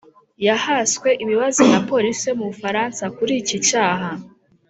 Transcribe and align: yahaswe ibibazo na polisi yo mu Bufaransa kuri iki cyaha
yahaswe 0.47 1.09
ibibazo 1.23 1.61
na 1.71 1.79
polisi 1.89 2.23
yo 2.29 2.35
mu 2.39 2.45
Bufaransa 2.51 3.03
kuri 3.17 3.33
iki 3.41 3.57
cyaha 3.67 4.09